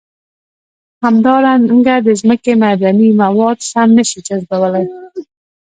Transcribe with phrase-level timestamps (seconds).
[1.03, 4.85] همدارنګه د ځمکې معدني مواد سم نه شي جذبولی.